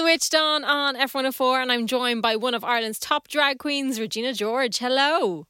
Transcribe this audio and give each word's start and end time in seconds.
Switched 0.00 0.34
on 0.34 0.64
on 0.64 0.96
F104, 0.96 1.60
and 1.60 1.70
I'm 1.70 1.86
joined 1.86 2.22
by 2.22 2.34
one 2.34 2.54
of 2.54 2.64
Ireland's 2.64 2.98
top 2.98 3.28
drag 3.28 3.58
queens, 3.58 4.00
Regina 4.00 4.32
George. 4.32 4.78
Hello. 4.78 5.46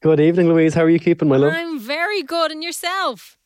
Good 0.00 0.20
evening, 0.20 0.48
Louise. 0.48 0.74
How 0.74 0.82
are 0.82 0.88
you 0.88 1.00
keeping, 1.00 1.28
my 1.28 1.38
love? 1.38 1.52
I'm 1.52 1.80
very 1.80 2.22
good, 2.22 2.52
and 2.52 2.62
yourself? 2.62 3.36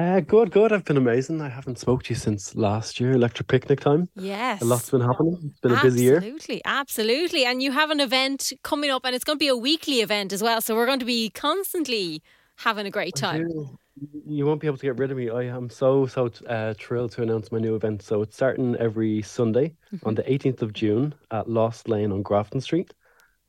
Uh, 0.00 0.20
good, 0.20 0.52
good. 0.52 0.72
I've 0.72 0.86
been 0.86 0.96
amazing. 0.96 1.42
I 1.42 1.50
haven't 1.50 1.78
spoke 1.78 2.02
to 2.04 2.14
you 2.14 2.16
since 2.18 2.54
last 2.54 2.98
year, 2.98 3.12
Electric 3.12 3.46
Picnic 3.46 3.80
time. 3.80 4.08
Yes. 4.14 4.62
A 4.62 4.64
lot's 4.64 4.88
been 4.88 5.02
happening. 5.02 5.38
It's 5.50 5.60
been 5.60 5.72
a 5.72 5.82
busy 5.82 6.04
year. 6.04 6.16
Absolutely, 6.16 6.62
absolutely. 6.64 7.44
And 7.44 7.62
you 7.62 7.72
have 7.72 7.90
an 7.90 8.00
event 8.00 8.54
coming 8.62 8.88
up, 8.88 9.04
and 9.04 9.14
it's 9.14 9.22
going 9.22 9.36
to 9.36 9.42
be 9.42 9.48
a 9.48 9.56
weekly 9.56 10.00
event 10.00 10.32
as 10.32 10.42
well. 10.42 10.62
So 10.62 10.74
we're 10.74 10.86
going 10.86 11.00
to 11.00 11.04
be 11.04 11.28
constantly 11.28 12.22
having 12.56 12.86
a 12.86 12.90
great 12.90 13.16
time. 13.16 13.76
You- 13.94 14.46
won't 14.46 14.60
be 14.60 14.66
able 14.66 14.78
to 14.78 14.86
get 14.86 14.98
rid 14.98 15.10
of 15.10 15.16
me. 15.16 15.28
I 15.30 15.42
am 15.44 15.68
so, 15.68 16.06
so 16.06 16.30
uh, 16.46 16.74
thrilled 16.74 17.12
to 17.12 17.22
announce 17.22 17.52
my 17.52 17.58
new 17.58 17.74
event. 17.74 18.02
So 18.02 18.22
it's 18.22 18.34
starting 18.36 18.76
every 18.76 19.22
Sunday 19.22 19.74
on 20.04 20.14
the 20.14 20.30
18th 20.32 20.62
of 20.62 20.72
June 20.72 21.14
at 21.30 21.48
Lost 21.48 21.88
Lane 21.88 22.12
on 22.12 22.22
Grafton 22.22 22.60
Street. 22.60 22.94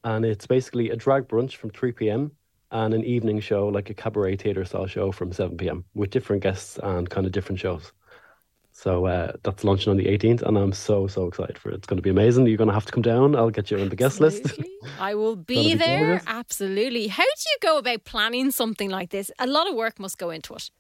And 0.04 0.26
it's 0.26 0.48
basically 0.48 0.90
a 0.90 0.96
drag 0.98 1.28
brunch 1.28 1.56
from 1.56 1.70
3 1.72 2.10
p.m. 2.10 2.32
and 2.72 2.94
an 2.94 3.04
evening 3.06 3.40
show, 3.40 3.68
like 3.70 3.90
a 3.90 3.94
cabaret 3.94 4.38
theatre 4.38 4.66
style 4.66 4.88
show 4.88 5.12
from 5.12 5.32
7 5.32 5.58
p.m. 5.58 5.86
with 5.94 6.10
different 6.12 6.44
guests 6.44 6.78
and 6.84 7.10
kind 7.10 7.26
of 7.26 7.32
different 7.32 7.60
shows. 7.60 7.94
So 8.76 9.06
uh, 9.06 9.34
that's 9.44 9.64
launching 9.64 9.92
on 9.92 9.98
the 9.98 10.06
18th, 10.06 10.42
and 10.42 10.58
I'm 10.58 10.74
so, 10.74 11.06
so 11.06 11.28
excited 11.28 11.60
for 11.60 11.70
it. 11.70 11.76
It's 11.76 11.86
going 11.88 11.98
to 11.98 12.02
be 12.02 12.10
amazing. 12.10 12.48
You're 12.48 12.58
going 12.58 12.70
to 12.70 12.74
have 12.74 12.86
to 12.88 12.92
come 12.92 13.04
down. 13.04 13.36
I'll 13.36 13.52
get 13.52 13.70
you 13.70 13.80
on 13.80 13.90
the 13.90 13.96
guest 13.96 14.20
list. 14.20 14.60
I 15.00 15.14
will 15.14 15.36
be 15.54 15.70
be 15.70 15.76
there. 15.76 16.08
gorgeous. 16.08 16.24
Absolutely. 16.28 17.08
How 17.08 17.24
do 17.24 17.30
you 17.30 17.58
go 17.62 17.78
about 17.78 18.04
planning 18.04 18.50
something 18.50 18.90
like 18.90 19.12
this? 19.12 19.32
A 19.38 19.46
lot 19.46 19.70
of 19.70 19.76
work 19.76 20.00
must 20.00 20.18
go 20.18 20.32
into 20.32 20.56
it. 20.56 20.72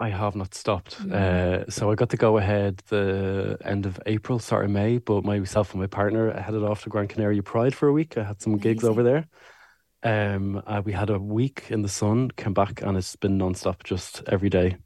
I 0.00 0.08
have 0.08 0.34
not 0.34 0.54
stopped. 0.54 1.00
Uh, 1.02 1.68
so 1.70 1.92
I 1.92 1.94
got 1.94 2.08
to 2.10 2.16
go 2.16 2.38
ahead 2.38 2.78
the 2.88 3.58
end 3.64 3.86
of 3.86 4.00
April, 4.06 4.38
start 4.38 4.64
of 4.64 4.70
May, 4.70 4.98
but 4.98 5.22
myself 5.22 5.72
and 5.72 5.80
my 5.80 5.86
partner 5.86 6.32
headed 6.32 6.64
off 6.64 6.82
to 6.84 6.88
Gran 6.88 7.08
Canaria 7.08 7.42
Pride 7.42 7.74
for 7.74 7.88
a 7.88 7.92
week. 7.92 8.16
I 8.18 8.24
had 8.24 8.40
some 8.42 8.56
gigs 8.56 8.84
over 8.84 9.02
there. 9.02 9.26
Um, 10.02 10.60
uh, 10.66 10.82
we 10.84 10.92
had 10.92 11.10
a 11.10 11.18
week 11.18 11.66
in 11.68 11.82
the 11.82 11.88
sun, 11.88 12.30
came 12.32 12.54
back, 12.54 12.82
and 12.82 12.96
it's 12.96 13.14
been 13.14 13.38
nonstop, 13.38 13.84
just 13.84 14.22
every 14.26 14.48
day. 14.50 14.78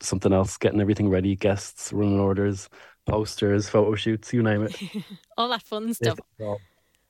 Something 0.00 0.32
else, 0.32 0.56
getting 0.56 0.80
everything 0.80 1.08
ready, 1.08 1.36
guests, 1.36 1.92
running 1.92 2.20
orders, 2.20 2.68
posters, 3.06 3.68
photo 3.68 3.94
shoots, 3.94 4.32
you 4.32 4.42
name 4.42 4.64
it. 4.64 4.76
All 5.36 5.48
that 5.48 5.62
fun 5.62 5.92
stuff. 5.94 6.18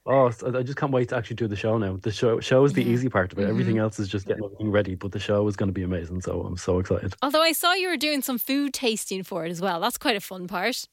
Oh, 0.06 0.32
I 0.44 0.62
just 0.62 0.76
can't 0.76 0.92
wait 0.92 1.10
to 1.10 1.16
actually 1.16 1.36
do 1.36 1.46
the 1.46 1.56
show 1.56 1.76
now. 1.76 1.98
The 2.00 2.10
show 2.10 2.40
show 2.40 2.64
is 2.64 2.72
the 2.72 2.82
easy 2.82 3.08
part 3.08 3.32
of 3.32 3.38
it. 3.38 3.48
Everything 3.48 3.78
else 3.78 3.98
is 4.00 4.08
just 4.08 4.26
getting 4.26 4.44
everything 4.44 4.70
ready, 4.70 4.94
but 4.94 5.12
the 5.12 5.20
show 5.20 5.46
is 5.46 5.56
going 5.56 5.68
to 5.68 5.74
be 5.74 5.82
amazing. 5.82 6.22
So 6.22 6.40
I'm 6.40 6.56
so 6.56 6.78
excited. 6.78 7.14
Although 7.22 7.42
I 7.42 7.52
saw 7.52 7.74
you 7.74 7.88
were 7.88 7.98
doing 7.98 8.22
some 8.22 8.38
food 8.38 8.72
tasting 8.72 9.22
for 9.22 9.44
it 9.44 9.50
as 9.50 9.60
well. 9.60 9.78
That's 9.78 9.98
quite 9.98 10.16
a 10.16 10.20
fun 10.20 10.48
part. 10.48 10.86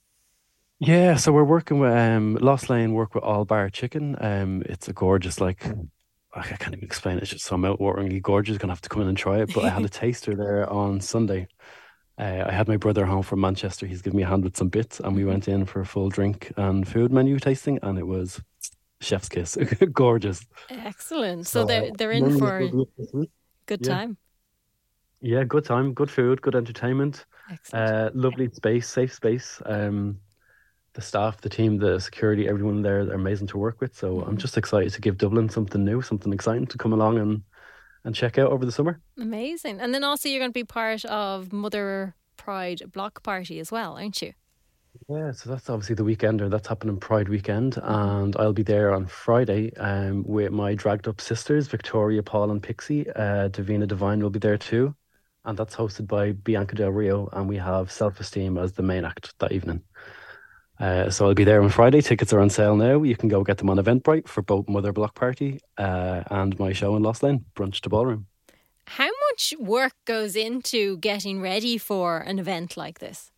Yeah, 0.80 1.16
so 1.16 1.32
we're 1.32 1.46
working 1.46 1.80
with 1.80 1.94
um 1.94 2.36
Lost 2.36 2.70
Lane 2.70 2.94
work 2.94 3.16
with 3.16 3.24
All 3.24 3.46
Bar 3.46 3.70
Chicken. 3.70 4.18
Um 4.20 4.62
it's 4.66 4.88
a 4.90 4.94
gorgeous 4.94 5.40
like 5.40 5.66
I 6.38 6.44
can't 6.44 6.74
even 6.74 6.84
explain 6.84 7.18
it, 7.18 7.24
it's 7.24 7.32
just 7.32 7.46
so 7.46 7.58
mouth-wateringly 7.58 8.22
gorgeous. 8.22 8.58
Gonna 8.58 8.74
have 8.74 8.82
to 8.82 8.90
come 8.90 9.02
in 9.02 9.08
and 9.08 9.18
try 9.18 9.40
it. 9.40 9.54
But 9.54 9.66
I 9.66 9.70
had 9.70 9.84
a 9.84 9.90
taster 10.02 10.36
there 10.36 10.70
on 10.70 11.02
Sunday. 11.02 11.48
Uh, 12.20 12.46
I 12.48 12.52
had 12.52 12.68
my 12.68 12.78
brother 12.78 13.06
home 13.06 13.22
from 13.22 13.42
Manchester. 13.42 13.86
He's 13.86 14.02
given 14.02 14.18
me 14.18 14.24
a 14.24 14.28
hand 14.28 14.44
with 14.44 14.58
some 14.58 14.70
bits, 14.70 15.00
and 15.00 15.16
we 15.16 15.24
went 15.24 15.48
in 15.48 15.66
for 15.66 15.82
a 15.82 15.86
full 15.86 16.10
drink 16.10 16.52
and 16.58 16.88
food 16.88 17.12
menu 17.12 17.38
tasting, 17.38 17.80
and 17.84 18.00
it 18.00 18.08
was 18.08 18.42
chef's 19.02 19.30
kiss. 19.30 19.56
Gorgeous. 19.94 20.46
Excellent. 20.70 21.48
So, 21.48 21.62
uh, 21.62 21.66
they're 21.66 21.92
they're 21.92 22.12
in 22.12 22.40
for 22.40 22.58
a 22.58 22.68
will 22.70 22.86
be 22.86 22.92
this 22.98 23.14
week. 23.14 23.32
good 23.68 23.86
yeah. 23.86 23.94
time. 23.94 24.18
Yeah, 25.22 25.44
good 25.44 25.66
time, 25.66 25.94
good 25.94 26.12
food, 26.12 26.42
good 26.42 26.56
entertainment. 26.56 27.26
Excellent. 27.52 27.90
Uh, 27.90 28.10
lovely 28.14 28.50
space, 28.52 28.88
safe 28.88 29.14
space. 29.14 29.62
Um, 29.66 30.20
the 30.98 31.04
staff, 31.04 31.40
the 31.42 31.50
team, 31.50 31.78
the 31.78 32.00
security, 32.00 32.48
everyone 32.50 32.82
there, 32.82 33.06
they're 33.06 33.16
amazing 33.16 33.46
to 33.46 33.58
work 33.58 33.80
with. 33.80 33.96
So 33.96 34.22
I'm 34.24 34.36
just 34.36 34.58
excited 34.58 34.92
to 34.94 35.00
give 35.00 35.20
Dublin 35.20 35.48
something 35.48 35.86
new, 35.86 36.02
something 36.02 36.34
exciting 36.34 36.66
to 36.66 36.78
come 36.78 36.92
along 36.92 37.20
and 37.20 37.44
and 38.04 38.16
check 38.16 38.38
out 38.38 38.52
over 38.52 38.66
the 38.66 38.72
summer. 38.72 39.00
Amazing. 39.20 39.80
And 39.80 39.94
then 39.94 40.04
also 40.04 40.28
you're 40.28 40.40
going 40.40 40.50
to 40.50 40.54
be 40.54 40.64
part 40.64 41.06
of 41.06 41.54
Mother 41.54 42.16
Pride 42.36 42.82
block 42.92 43.22
party 43.22 43.60
as 43.60 43.72
well, 43.72 43.94
aren't 43.98 44.22
you? 44.22 44.34
Yeah, 45.08 45.32
so 45.34 45.52
that's 45.52 45.70
obviously 45.70 45.96
the 45.96 46.04
weekender. 46.04 46.50
That's 46.50 46.68
happening 46.68 46.98
Pride 46.98 47.30
weekend, 47.30 47.78
and 47.84 48.36
I'll 48.38 48.54
be 48.54 48.64
there 48.64 48.96
on 48.96 49.06
Friday 49.06 49.76
um, 49.76 50.24
with 50.26 50.52
my 50.52 50.74
dragged 50.74 51.08
up 51.08 51.22
sisters, 51.22 51.68
Victoria, 51.68 52.24
Paul, 52.24 52.50
and 52.50 52.64
Pixie. 52.64 53.08
Uh, 53.12 53.50
Davina 53.50 53.88
Divine 53.88 54.22
will 54.22 54.32
be 54.32 54.40
there 54.40 54.58
too, 54.58 54.96
and 55.46 55.56
that's 55.56 55.76
hosted 55.76 56.08
by 56.08 56.32
Bianca 56.32 56.76
Del 56.76 56.92
Rio, 56.92 57.30
and 57.34 57.48
we 57.48 57.58
have 57.58 57.92
Self 57.92 58.20
Esteem 58.20 58.58
as 58.58 58.72
the 58.72 58.82
main 58.82 59.06
act 59.06 59.38
that 59.38 59.52
evening. 59.52 59.84
Uh, 60.80 61.10
so 61.10 61.28
I'll 61.28 61.34
be 61.34 61.44
there 61.44 61.62
on 61.62 61.70
Friday. 61.70 62.02
Tickets 62.02 62.32
are 62.34 62.40
on 62.40 62.50
sale 62.50 62.76
now. 62.76 63.02
You 63.04 63.16
can 63.16 63.30
go 63.30 63.44
get 63.44 63.58
them 63.58 63.70
on 63.70 63.78
Eventbrite 63.78 64.28
for 64.28 64.42
both 64.42 64.70
Mother 64.70 64.94
Block 64.94 65.16
Party 65.16 65.60
uh, 65.78 66.24
and 66.30 66.58
my 66.60 66.72
show 66.74 66.96
in 66.96 67.04
Lost 67.04 67.24
Lane, 67.24 67.46
Brunch 67.56 67.80
to 67.82 67.90
Ballroom. 67.90 68.28
How 68.86 69.10
much 69.32 69.54
work 69.60 69.94
goes 70.06 70.36
into 70.36 70.98
getting 70.98 71.42
ready 71.42 71.78
for 71.78 72.20
an 72.20 72.40
event 72.40 72.78
like 72.78 73.00
this? 73.00 73.32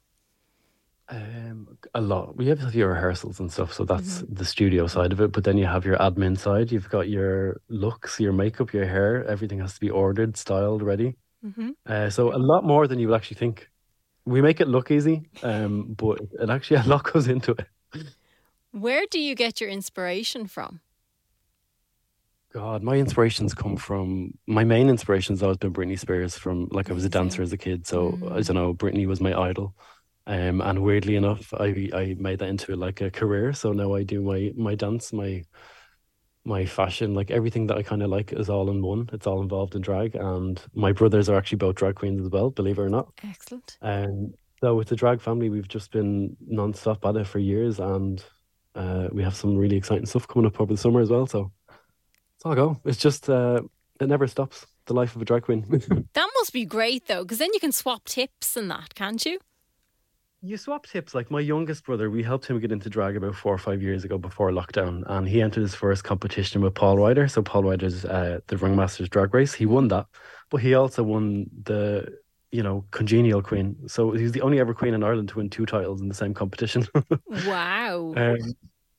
Um, 1.08 1.78
a 1.96 2.02
lot. 2.02 2.38
We 2.38 2.48
have 2.48 2.76
your 2.76 2.90
rehearsals 2.90 3.40
and 3.40 3.52
stuff, 3.52 3.74
so 3.74 3.84
that's 3.84 4.24
the 4.30 4.46
studio 4.46 4.86
side 4.86 5.12
of 5.12 5.20
it. 5.22 5.32
But 5.32 5.44
then 5.44 5.58
you 5.58 5.66
have 5.66 5.84
your 5.84 5.98
admin 5.98 6.38
side. 6.38 6.72
You've 6.72 6.90
got 6.90 7.10
your 7.10 7.62
looks, 7.68 8.20
your 8.20 8.32
makeup, 8.32 8.74
your 8.74 8.86
hair. 8.86 9.26
Everything 9.26 9.60
has 9.60 9.74
to 9.74 9.80
be 9.80 9.90
ordered, 9.90 10.38
styled, 10.38 10.84
ready. 10.84 11.16
hmm 11.42 11.72
Uh, 11.88 12.12
so 12.12 12.32
a 12.36 12.38
lot 12.38 12.64
more 12.64 12.86
than 12.88 13.00
you 13.00 13.08
would 13.08 13.16
actually 13.16 13.38
think. 13.38 13.70
We 14.30 14.42
make 14.42 14.62
it 14.62 14.68
look 14.68 14.92
easy, 14.92 15.24
um, 15.44 15.94
but 15.98 16.20
it 16.40 16.50
actually 16.50 16.78
a 16.82 16.84
lot 16.84 17.04
goes 17.04 17.28
into 17.28 17.52
it. 17.54 17.68
Where 18.72 19.06
do 19.10 19.20
you 19.20 19.34
get 19.34 19.60
your 19.60 19.70
inspiration 19.70 20.46
from? 20.48 20.82
God, 22.54 22.82
my 22.82 22.96
inspirations 22.96 23.54
come 23.54 23.76
from 23.76 24.38
my 24.48 24.64
main 24.64 24.90
inspirations 24.90 25.44
always 25.44 25.58
been 25.58 25.74
Britney 25.74 26.00
Spears. 26.00 26.38
From 26.38 26.68
like 26.72 26.90
I 26.90 26.94
was 26.94 27.06
a 27.06 27.10
dancer 27.10 27.42
as 27.42 27.54
a 27.54 27.58
kid, 27.58 27.86
so 27.86 28.18
I 28.32 28.42
don't 28.42 28.56
know. 28.56 28.74
Britney 28.74 29.06
was 29.08 29.22
my 29.22 29.40
idol, 29.40 29.76
um, 30.26 30.62
and 30.62 30.84
weirdly 30.84 31.16
enough, 31.16 31.54
I 31.54 31.90
I 31.94 32.16
made 32.18 32.40
that 32.40 32.50
into 32.50 32.76
like 32.76 33.02
a 33.02 33.12
career. 33.12 33.54
So 33.54 33.72
now 33.72 33.94
I 33.94 34.04
do 34.04 34.22
my 34.22 34.52
my 34.56 34.74
dance, 34.74 35.14
my 35.14 35.44
my 36.46 36.66
fashion, 36.66 37.14
like 37.14 37.32
everything 37.32 37.68
that 37.68 37.78
I 37.78 37.84
kind 37.84 38.02
of 38.02 38.10
like 38.10 38.34
is 38.34 38.50
all 38.50 38.70
in 38.70 38.82
one. 38.82 39.10
It's 39.14 39.28
all 39.28 39.42
involved 39.42 39.76
in 39.76 39.82
drag, 39.82 40.16
and 40.16 40.62
my 40.74 40.92
brothers 40.92 41.30
are 41.30 41.38
actually 41.38 41.58
both 41.58 41.76
drag 41.76 41.96
queens 41.96 42.22
as 42.26 42.32
well, 42.32 42.50
believe 42.50 42.80
it 42.80 42.82
or 42.82 42.90
not. 42.90 43.12
Excellent. 43.24 43.78
Um, 43.82 44.34
so 44.62 44.76
with 44.76 44.90
the 44.90 44.96
drag 44.96 45.22
family, 45.22 45.50
we've 45.50 45.68
just 45.68 45.92
been 45.92 46.36
non-stop 46.46 47.06
at 47.06 47.16
it 47.16 47.28
for 47.28 47.40
years, 47.40 47.80
and 47.80 48.24
uh, 48.76 49.10
we 49.12 49.24
have 49.24 49.36
some 49.36 49.58
really 49.58 49.78
exciting 49.78 50.06
stuff 50.06 50.28
coming 50.28 50.48
up 50.48 50.60
over 50.60 50.74
the 50.74 50.78
summer 50.78 51.02
as 51.02 51.10
well. 51.10 51.28
So 51.28 51.52
it's 51.68 52.46
all 52.46 52.56
go. 52.56 52.80
It's 52.86 52.98
just 52.98 53.30
uh, 53.30 53.62
it 54.00 54.08
never 54.08 54.28
stops. 54.28 54.66
The 54.86 54.94
life 54.94 55.16
of 55.16 55.22
a 55.22 55.26
drag 55.26 55.44
queen. 55.44 55.66
That 56.14 56.30
must 56.36 56.52
be 56.52 56.66
great 56.66 57.06
though, 57.08 57.24
because 57.24 57.38
then 57.38 57.54
you 57.54 57.60
can 57.60 57.72
swap 57.72 58.06
tips 58.06 58.58
and 58.58 58.72
that, 58.72 58.96
can't 58.96 59.24
you? 59.24 59.40
You 60.42 60.58
swap 60.58 60.88
tips. 60.88 61.14
Like 61.14 61.30
my 61.32 61.40
youngest 61.40 61.86
brother, 61.86 62.10
we 62.10 62.24
helped 62.24 62.46
him 62.46 62.60
get 62.60 62.72
into 62.72 62.90
drag 62.90 63.18
about 63.18 63.36
four 63.36 63.54
or 63.54 63.58
five 63.58 63.82
years 63.82 64.04
ago 64.04 64.18
before 64.18 64.52
lockdown, 64.52 65.04
and 65.08 65.28
he 65.28 65.42
entered 65.42 65.62
his 65.62 65.76
first 65.76 66.04
competition 66.04 66.62
with 66.62 66.74
Paul 66.74 66.98
Ryder. 66.98 67.28
So 67.28 67.42
Paul 67.42 67.64
Ryder's 67.64 68.06
uh, 68.06 68.40
the 68.48 68.56
Ringmasters 68.56 69.10
Drag 69.10 69.34
Race. 69.34 69.54
He 69.54 69.66
won 69.66 69.90
that, 69.90 70.06
but 70.50 70.58
he 70.58 70.74
also 70.74 71.04
won 71.04 71.48
the 71.64 72.18
you 72.52 72.64
know 72.64 72.86
congenial 72.92 73.42
queen. 73.42 73.76
So 73.88 74.12
he's 74.12 74.32
the 74.32 74.42
only 74.42 74.60
ever 74.60 74.74
queen 74.74 74.94
in 74.94 75.04
Ireland 75.04 75.30
to 75.30 75.38
win 75.38 75.50
two 75.50 75.66
titles 75.66 76.02
in 76.02 76.08
the 76.08 76.16
same 76.16 76.34
competition. 76.34 76.88
Wow. 77.46 78.14
Um, 78.18 78.38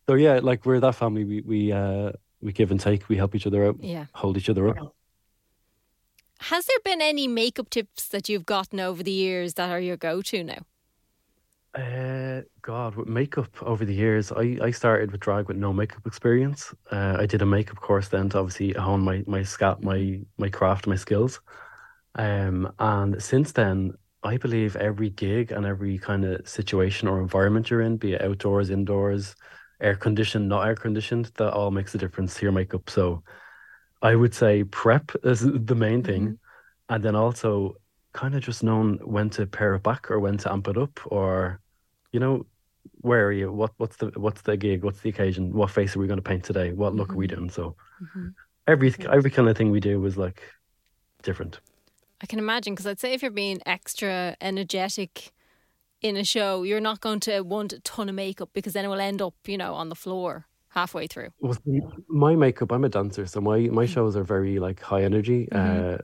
so 0.09 0.15
yeah, 0.15 0.41
like 0.43 0.67
we're 0.67 0.81
that 0.81 0.97
family. 0.97 1.25
We 1.25 1.41
we 1.43 1.73
uh 1.73 2.13
we 2.41 2.53
give 2.53 2.71
and 2.71 2.81
take. 2.81 3.09
We 3.09 3.17
help 3.17 3.35
each 3.35 3.47
other 3.47 3.65
out, 3.67 3.77
yeah. 3.81 4.07
hold 4.13 4.37
each 4.37 4.51
other 4.51 4.69
up. 4.69 4.95
Has 6.41 6.67
there 6.67 6.79
been 6.83 7.03
any 7.03 7.29
makeup 7.29 7.69
tips 7.71 8.09
that 8.09 8.29
you've 8.29 8.47
gotten 8.47 8.81
over 8.81 9.03
the 9.03 9.13
years 9.13 9.55
that 9.55 9.71
are 9.71 9.79
your 9.79 9.99
go-to 9.99 10.43
now? 10.43 10.63
Uh, 11.73 12.43
God, 12.63 12.97
with 12.97 13.07
makeup 13.07 13.63
over 13.63 13.85
the 13.85 13.95
years, 13.95 14.33
I 14.33 14.59
I 14.61 14.71
started 14.73 15.13
with 15.13 15.21
drag 15.21 15.47
with 15.47 15.57
no 15.57 15.73
makeup 15.73 16.05
experience. 16.07 16.75
Uh, 16.91 17.17
I 17.21 17.27
did 17.27 17.43
a 17.43 17.47
makeup 17.47 17.77
course 17.77 18.09
then 18.09 18.29
to 18.31 18.39
obviously 18.39 18.73
hone 18.73 19.03
my 19.03 19.23
my 19.27 19.45
scalp, 19.45 19.83
my 19.83 20.21
my 20.37 20.49
craft, 20.49 20.89
my 20.89 20.97
skills. 20.97 21.41
Um, 22.17 22.73
and 22.81 23.23
since 23.23 23.53
then, 23.53 23.95
I 24.25 24.37
believe 24.37 24.77
every 24.77 25.11
gig 25.11 25.53
and 25.53 25.65
every 25.65 25.99
kind 25.99 26.25
of 26.25 26.49
situation 26.49 27.09
or 27.09 27.21
environment 27.21 27.71
you're 27.71 27.83
in, 27.83 27.99
be 27.99 28.15
it 28.15 28.23
outdoors, 28.23 28.71
indoors, 28.71 29.37
air 29.81 29.97
conditioned, 29.97 30.49
not 30.49 30.67
air 30.67 30.75
conditioned, 30.77 31.27
that 31.37 31.53
all 31.53 31.71
makes 31.71 31.95
a 31.95 31.99
difference 31.99 32.35
to 32.37 32.43
your 32.47 32.53
makeup. 32.53 32.91
So 32.91 33.23
I 34.03 34.15
would 34.17 34.35
say 34.35 34.65
prep 34.65 35.13
is 35.25 35.41
the 35.67 35.75
main 35.77 36.03
thing. 36.03 36.39
And 36.89 37.03
then 37.05 37.17
also 37.17 37.77
kind 38.13 38.35
of 38.35 38.43
just 38.43 38.63
knowing 38.63 38.99
when 39.05 39.31
to 39.31 39.47
pare 39.47 39.75
it 39.75 39.83
back 39.83 40.11
or 40.11 40.19
when 40.21 40.37
to 40.39 40.53
amp 40.53 40.69
it 40.69 40.77
up 40.77 41.01
or, 41.07 41.61
you 42.13 42.21
know, 42.21 42.47
where 43.03 43.27
are 43.27 43.33
you? 43.33 43.53
What 43.53 43.73
what's 43.79 43.97
the 43.97 44.07
what's 44.17 44.43
the 44.43 44.57
gig? 44.57 44.85
What's 44.85 45.01
the 45.01 45.11
occasion? 45.11 45.53
What 45.53 45.71
face 45.71 45.97
are 45.97 45.99
we 45.99 46.07
going 46.07 46.19
to 46.19 46.23
paint 46.23 46.45
today? 46.45 46.73
What 46.73 46.95
look 46.95 47.13
are 47.13 47.17
we 47.17 47.27
doing? 47.27 47.51
So 47.51 47.77
every 48.67 48.95
every 49.11 49.31
kind 49.31 49.49
of 49.49 49.57
thing 49.57 49.71
we 49.71 49.81
do 49.81 50.01
was 50.01 50.17
like 50.17 50.43
different. 51.23 51.61
I 52.23 52.27
can 52.27 52.39
imagine 52.39 52.75
because 52.75 52.87
I'd 52.87 53.01
say 53.01 53.13
if 53.13 53.23
you're 53.23 53.31
being 53.31 53.61
extra 53.65 54.37
energetic 54.41 55.33
in 56.03 56.17
a 56.17 56.25
show, 56.25 56.63
you're 56.63 56.81
not 56.81 57.01
going 57.01 57.21
to 57.21 57.41
want 57.41 57.73
a 57.73 57.81
ton 57.81 58.09
of 58.09 58.15
makeup 58.15 58.51
because 58.53 58.73
then 58.73 58.85
it 58.85 58.89
will 58.89 59.01
end 59.01 59.23
up, 59.23 59.35
you 59.47 59.57
know, 59.57 59.75
on 59.75 59.89
the 59.89 59.95
floor 59.95 60.47
halfway 60.69 61.07
through. 61.07 61.29
Well, 61.41 61.57
my 62.09 62.35
makeup, 62.35 62.73
I'm 62.73 62.85
a 62.85 62.89
dancer, 62.89 63.27
so 63.27 63.41
my 63.41 63.61
my 63.61 63.87
mm. 63.87 63.89
shows 63.89 64.17
are 64.17 64.25
very 64.25 64.59
like 64.59 64.81
high 64.81 65.03
energy. 65.03 65.49
Mm-hmm. 65.51 65.95
Uh, 65.95 65.99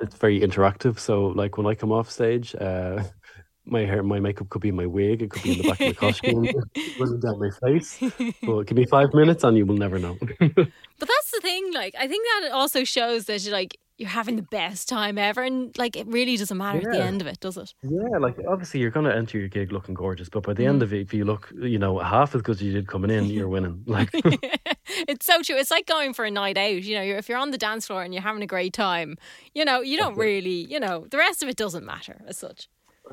it's 0.00 0.16
very 0.16 0.40
interactive. 0.40 0.98
So 0.98 1.26
like 1.26 1.56
when 1.56 1.66
I 1.66 1.74
come 1.74 1.92
off 1.92 2.10
stage, 2.10 2.54
uh, 2.54 3.02
my 3.66 3.80
hair, 3.80 4.02
my 4.02 4.20
makeup 4.20 4.48
could 4.50 4.62
be 4.62 4.68
in 4.68 4.76
my 4.76 4.86
wig. 4.86 5.22
It 5.22 5.30
could 5.30 5.42
be 5.42 5.52
in 5.52 5.58
the 5.58 5.68
back 5.68 5.80
of 5.80 5.88
the 5.88 5.94
costume, 5.94 6.48
running 6.98 7.20
down 7.20 7.40
my 7.40 7.50
face. 7.66 7.98
But 8.42 8.64
give 8.64 8.76
me 8.76 8.86
five 8.86 9.14
minutes, 9.14 9.44
and 9.44 9.56
you 9.56 9.64
will 9.64 9.76
never 9.76 9.98
know. 9.98 10.16
but 10.38 10.54
that's 10.98 11.30
the 11.32 11.40
thing. 11.40 11.72
Like, 11.72 11.94
I 11.98 12.06
think 12.06 12.26
that 12.26 12.50
also 12.52 12.84
shows 12.84 13.24
that 13.26 13.46
like 13.46 13.78
you're 14.04 14.10
having 14.10 14.36
the 14.36 14.42
best 14.42 14.86
time 14.86 15.16
ever, 15.16 15.42
and 15.42 15.76
like 15.78 15.96
it 15.96 16.06
really 16.06 16.36
doesn't 16.36 16.58
matter 16.58 16.78
yeah. 16.78 16.88
at 16.88 16.92
the 16.92 17.02
end 17.02 17.22
of 17.22 17.26
it, 17.26 17.40
does 17.40 17.56
it? 17.56 17.72
Yeah, 17.82 18.18
like 18.18 18.36
obviously 18.46 18.80
you're 18.80 18.90
going 18.90 19.06
to 19.06 19.16
enter 19.16 19.38
your 19.38 19.48
gig 19.48 19.72
looking 19.72 19.94
gorgeous, 19.94 20.28
but 20.28 20.42
by 20.42 20.52
the 20.52 20.64
mm. 20.64 20.68
end 20.68 20.82
of 20.82 20.92
it, 20.92 21.00
if 21.00 21.14
you 21.14 21.24
look, 21.24 21.50
you 21.56 21.78
know, 21.78 21.98
half 21.98 22.34
as 22.34 22.42
good 22.42 22.56
as 22.56 22.62
you 22.62 22.70
did 22.70 22.86
coming 22.86 23.10
in, 23.10 23.24
you're 23.24 23.48
winning. 23.54 23.82
Like, 23.86 24.10
it's 24.14 25.24
so 25.24 25.40
true. 25.40 25.56
It's 25.56 25.70
like 25.70 25.86
going 25.86 26.12
for 26.12 26.26
a 26.26 26.30
night 26.30 26.58
out. 26.58 26.82
You 26.82 26.96
know, 26.96 27.02
if 27.02 27.30
you're 27.30 27.38
on 27.38 27.50
the 27.50 27.58
dance 27.58 27.86
floor 27.86 28.02
and 28.02 28.12
you're 28.12 28.22
having 28.22 28.42
a 28.42 28.46
great 28.46 28.74
time, 28.74 29.16
you 29.54 29.64
know, 29.64 29.80
you 29.80 29.96
don't 29.96 30.18
really, 30.18 30.66
you 30.66 30.78
know, 30.78 31.06
the 31.10 31.16
rest 31.16 31.42
of 31.42 31.48
it 31.48 31.56
doesn't 31.56 31.86
matter 31.86 32.20
as 32.28 32.36
such. 32.36 32.68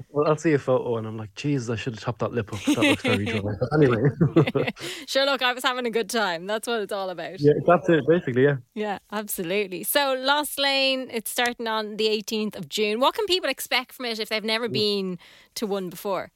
Well, 0.09 0.27
I'll 0.27 0.37
see 0.37 0.53
a 0.53 0.59
photo 0.59 0.97
and 0.97 1.05
I'm 1.05 1.17
like, 1.17 1.33
Jesus, 1.35 1.69
I 1.69 1.75
should 1.75 1.93
have 1.95 2.03
topped 2.03 2.19
that 2.19 2.31
lip 2.31 2.53
up. 2.53 2.63
That 2.63 2.77
looks 2.77 3.03
very 3.03 3.25
dry. 3.25 3.41
anyway. 3.73 4.09
sure, 5.07 5.25
look, 5.25 5.41
I 5.41 5.53
was 5.53 5.63
having 5.63 5.85
a 5.85 5.89
good 5.89 6.09
time. 6.09 6.47
That's 6.47 6.67
what 6.67 6.81
it's 6.81 6.93
all 6.93 7.09
about. 7.09 7.39
Yeah, 7.39 7.53
that's 7.65 7.89
it, 7.89 8.03
basically, 8.07 8.43
yeah. 8.43 8.57
Yeah, 8.73 8.99
absolutely. 9.11 9.83
So, 9.83 10.13
Lost 10.17 10.57
Lane, 10.59 11.09
it's 11.11 11.29
starting 11.29 11.67
on 11.67 11.97
the 11.97 12.07
18th 12.07 12.55
of 12.55 12.69
June. 12.69 12.99
What 12.99 13.15
can 13.15 13.25
people 13.25 13.49
expect 13.49 13.93
from 13.93 14.05
it 14.05 14.19
if 14.19 14.29
they've 14.29 14.43
never 14.43 14.69
been 14.69 15.19
to 15.55 15.67
one 15.67 15.89
before? 15.89 16.31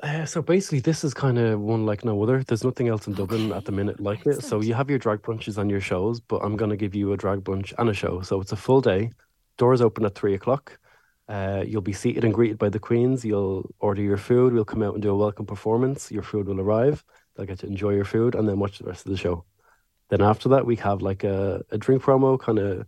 Uh, 0.00 0.24
so 0.24 0.40
basically, 0.40 0.78
this 0.78 1.02
is 1.02 1.12
kind 1.12 1.38
of 1.38 1.60
one 1.60 1.84
like 1.84 2.04
no 2.04 2.22
other. 2.22 2.42
There's 2.44 2.62
nothing 2.64 2.88
else 2.88 3.06
in 3.08 3.14
Dublin 3.14 3.52
at 3.52 3.64
the 3.64 3.72
minute 3.72 3.98
like 3.98 4.20
Excellent. 4.20 4.38
it. 4.38 4.46
So 4.46 4.60
you 4.60 4.74
have 4.74 4.88
your 4.88 4.98
drag 4.98 5.22
brunches 5.22 5.58
and 5.58 5.70
your 5.70 5.80
shows, 5.80 6.20
but 6.20 6.36
I'm 6.36 6.56
going 6.56 6.70
to 6.70 6.76
give 6.76 6.94
you 6.94 7.12
a 7.12 7.16
drag 7.16 7.40
brunch 7.40 7.74
and 7.78 7.90
a 7.90 7.94
show. 7.94 8.20
So 8.22 8.40
it's 8.40 8.52
a 8.52 8.56
full 8.56 8.80
day. 8.80 9.10
Doors 9.56 9.80
open 9.80 10.04
at 10.04 10.14
three 10.14 10.34
o'clock. 10.34 10.78
Uh, 11.28 11.62
you'll 11.66 11.82
be 11.82 11.92
seated 11.92 12.24
and 12.24 12.32
greeted 12.32 12.58
by 12.58 12.70
the 12.70 12.78
queens. 12.78 13.24
You'll 13.24 13.70
order 13.80 14.00
your 14.00 14.16
food. 14.16 14.52
We'll 14.52 14.64
come 14.64 14.82
out 14.82 14.94
and 14.94 15.02
do 15.02 15.10
a 15.10 15.16
welcome 15.16 15.44
performance. 15.44 16.10
Your 16.10 16.22
food 16.22 16.46
will 16.46 16.60
arrive. 16.60 17.04
They'll 17.36 17.46
get 17.46 17.58
to 17.60 17.66
enjoy 17.66 17.90
your 17.90 18.06
food 18.06 18.34
and 18.34 18.48
then 18.48 18.58
watch 18.58 18.78
the 18.78 18.86
rest 18.86 19.04
of 19.04 19.12
the 19.12 19.18
show. 19.18 19.44
Then 20.08 20.22
after 20.22 20.48
that, 20.50 20.64
we 20.64 20.76
have 20.76 21.02
like 21.02 21.24
a, 21.24 21.62
a 21.70 21.76
drink 21.76 22.02
promo, 22.02 22.40
kind 22.40 22.58
of, 22.58 22.86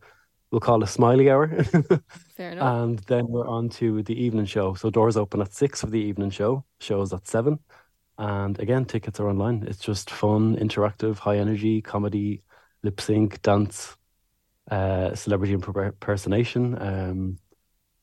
we'll 0.50 0.60
call 0.60 0.80
it 0.80 0.84
a 0.84 0.90
smiley 0.90 1.30
hour. 1.30 1.48
Fair 2.36 2.52
enough. 2.52 2.82
And 2.82 2.98
then 3.00 3.26
we're 3.28 3.46
on 3.46 3.68
to 3.70 4.02
the 4.02 4.18
evening 4.18 4.46
show. 4.46 4.72
So 4.72 4.88
doors 4.88 5.18
open 5.18 5.42
at 5.42 5.52
six 5.52 5.82
for 5.82 5.88
the 5.88 6.00
evening 6.00 6.30
show. 6.30 6.64
Shows 6.80 7.12
at 7.12 7.28
seven. 7.28 7.58
And 8.16 8.58
again, 8.58 8.86
tickets 8.86 9.20
are 9.20 9.28
online. 9.28 9.64
It's 9.66 9.78
just 9.78 10.10
fun, 10.10 10.56
interactive, 10.56 11.18
high 11.18 11.38
energy 11.38 11.82
comedy, 11.82 12.42
lip 12.82 13.00
sync, 13.00 13.42
dance, 13.42 13.96
uh, 14.70 15.14
celebrity 15.14 15.52
impersonation. 15.52 16.80
Um, 16.80 17.38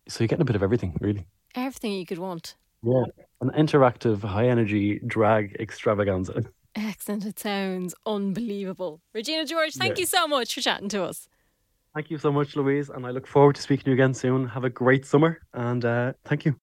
so 0.08 0.24
you're 0.24 0.28
getting 0.28 0.42
a 0.42 0.46
bit 0.46 0.56
of 0.56 0.64
everything, 0.64 0.96
really. 1.00 1.26
Everything 1.56 1.94
you 1.94 2.06
could 2.06 2.20
want. 2.20 2.56
Yeah, 2.84 3.04
an 3.42 3.50
interactive, 3.52 4.22
high 4.24 4.48
energy 4.48 5.00
drag 5.06 5.56
extravaganza. 5.60 6.46
Excellent. 6.76 7.26
It 7.26 7.40
sounds 7.40 7.96
unbelievable. 8.06 9.02
Regina 9.14 9.46
George, 9.46 9.74
thank 9.74 9.98
yeah. 9.98 10.02
you 10.02 10.06
so 10.06 10.28
much 10.28 10.54
for 10.54 10.62
chatting 10.62 10.90
to 10.90 11.04
us. 11.04 11.28
Thank 11.96 12.12
you 12.12 12.20
so 12.20 12.32
much, 12.32 12.56
Louise. 12.56 12.90
And 12.90 13.06
I 13.06 13.10
look 13.10 13.26
forward 13.26 13.56
to 13.56 13.62
speaking 13.62 13.86
to 13.86 13.90
you 13.90 13.94
again 13.96 14.14
soon. 14.14 14.48
Have 14.48 14.64
a 14.64 14.70
great 14.70 15.06
summer 15.06 15.40
and 15.56 15.84
uh, 15.84 16.14
thank 16.26 16.46
you. 16.46 16.56